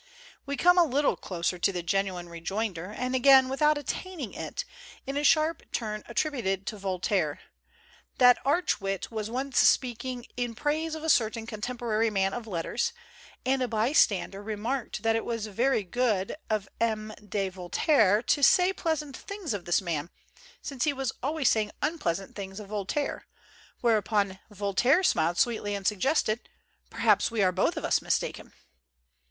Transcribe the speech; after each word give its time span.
We 0.47 0.57
come 0.57 0.79
a 0.79 0.83
little 0.83 1.15
closer 1.15 1.59
to 1.59 1.71
the 1.71 1.83
genuine 1.83 2.27
re 2.27 2.41
joinder, 2.41 2.91
and 2.97 3.13
again 3.13 3.49
without 3.49 3.77
attaining 3.77 4.33
it, 4.33 4.65
in 5.05 5.15
a 5.15 5.23
sharp 5.23 5.61
turn 5.71 6.01
attributed 6.07 6.65
to 6.65 6.77
Voltaire. 6.77 7.39
That 8.17 8.39
arch 8.43 8.81
wit 8.81 9.11
was 9.11 9.29
once 9.29 9.59
speaking 9.59 10.25
in 10.35 10.55
praise 10.55 10.95
of 10.95 11.03
a 11.03 11.09
certain 11.11 11.45
contemporary 11.45 12.09
man 12.09 12.33
of 12.33 12.47
letters, 12.47 12.93
and 13.45 13.61
a 13.61 13.67
bystander 13.67 14.41
remarked 14.41 15.03
thai 15.03 15.15
it 15.17 15.23
y 15.23 15.81
good 15.83 16.35
of 16.49 16.67
M. 16.79 17.13
do 17.19 17.51
Vol 17.51 17.69
169 17.69 17.69
THE 17.69 17.69
GENTLE 17.69 17.69
ART 17.69 17.69
OF 17.69 17.69
REPARTEE 17.69 17.85
taire 17.85 18.21
to 18.23 18.41
say 18.41 18.73
pleasant 18.73 19.15
things 19.17 19.53
of 19.53 19.65
this 19.65 19.83
man, 19.83 20.09
since 20.63 20.85
he 20.85 20.93
was 20.93 21.11
always 21.21 21.47
saying 21.47 21.69
unpleasant 21.83 22.35
things 22.35 22.59
of 22.59 22.69
Vol 22.69 22.85
taire; 22.87 23.27
whereupon 23.81 24.39
Voltaire 24.49 25.03
smiled 25.03 25.37
sweetly 25.37 25.75
and 25.75 25.85
suggested, 25.85 26.49
"Perhaps 26.89 27.29
we 27.29 27.43
are 27.43 27.51
both 27.51 27.77
of 27.77 27.85
us 27.85 28.01
mis 28.01 28.17
taken." 28.17 28.53